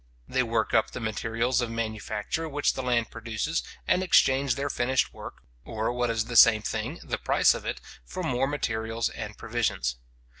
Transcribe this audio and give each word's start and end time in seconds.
They 0.27 0.41
work 0.41 0.73
up 0.73 0.89
the 0.89 0.99
materials 0.99 1.61
of 1.61 1.69
manufacture 1.69 2.49
which 2.49 2.73
the 2.73 2.81
land 2.81 3.11
produces, 3.11 3.61
and 3.87 4.01
exchange 4.01 4.55
their 4.55 4.67
finished 4.67 5.13
work, 5.13 5.43
or, 5.63 5.93
what 5.93 6.09
is 6.09 6.25
the 6.25 6.35
same 6.35 6.63
thing, 6.63 6.99
the 7.03 7.19
price 7.19 7.53
of 7.53 7.65
it, 7.67 7.79
for 8.03 8.23
more 8.23 8.47
materials 8.47 9.09
and 9.09 9.37
provisions. 9.37 9.97